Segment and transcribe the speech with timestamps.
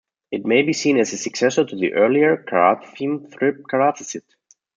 [0.31, 4.23] It may be seen as a successor to the earlier karate-themed strip, Karate Sid.